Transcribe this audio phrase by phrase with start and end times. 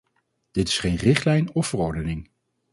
[0.51, 2.29] Dit is geen richtlijn of verordening.